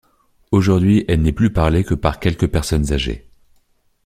Aujourd'hui, 0.51 1.05
elle 1.07 1.21
n'est 1.21 1.31
plus 1.31 1.53
parlée 1.53 1.83
que 1.83 1.93
par 1.93 2.19
quelques 2.19 2.47
personnes 2.49 2.91
âgées. 2.91 3.29